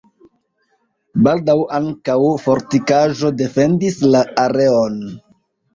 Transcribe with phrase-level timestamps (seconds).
[1.27, 2.17] Baldaŭ ankaŭ
[2.47, 5.03] fortikaĵo defendis la areon.